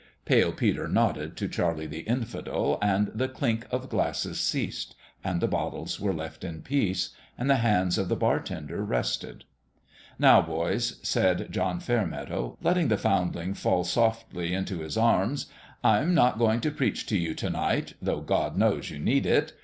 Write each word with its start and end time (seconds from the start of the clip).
Pale 0.25 0.53
Peter 0.53 0.87
nodded 0.87 1.37
to 1.37 1.47
Charlie 1.47 1.85
the 1.85 1.99
Infidel; 1.99 2.79
and 2.81 3.09
the 3.13 3.27
clink 3.27 3.67
of 3.69 3.87
glasses 3.87 4.39
ceased 4.39 4.95
and 5.23 5.39
the 5.39 5.47
bottles 5.47 5.99
were 5.99 6.11
left 6.11 6.43
in 6.43 6.63
peace 6.63 7.11
and 7.37 7.47
the 7.47 7.57
hands 7.57 7.99
of 7.99 8.09
the 8.09 8.15
bartender 8.15 8.83
rested." 8.83 9.43
Now, 10.17 10.41
boys," 10.41 10.95
said 11.03 11.51
John 11.51 11.79
Fairmeadow, 11.79 12.57
letting 12.63 12.87
the 12.87 12.97
foundling 12.97 13.53
fall 13.53 13.83
softly 13.83 14.55
into 14.55 14.79
his 14.79 14.97
arms," 14.97 15.45
I'm 15.83 16.15
not 16.15 16.39
going 16.39 16.61
to 16.61 16.71
preach 16.71 17.05
to 17.05 17.15
you 17.19 17.35
to 17.35 17.51
night, 17.51 17.93
though 18.01 18.21
God 18.21 18.57
knows 18.57 18.89
you 18.89 18.97
need 18.97 19.27
it 19.27 19.53